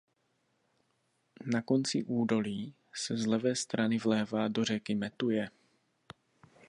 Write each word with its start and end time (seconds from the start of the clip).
Na 1.45 1.61
konci 1.61 2.03
údolí 2.03 2.73
se 2.95 3.17
z 3.17 3.25
levé 3.25 3.55
strany 3.55 3.97
vlévá 3.97 4.47
do 4.47 4.63
řeky 4.65 4.95
Metuje. 4.95 5.49